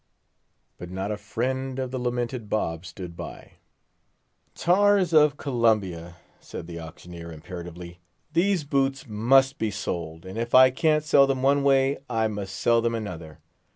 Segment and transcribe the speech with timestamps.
[0.79, 3.51] But not a friend of the lamented Bob stood by.
[4.55, 7.99] "Tars of Columbia," said the auctioneer, imperatively,
[8.33, 12.55] "these boots must be sold; and if I can't sell them one way, I must
[12.55, 13.41] sell them another.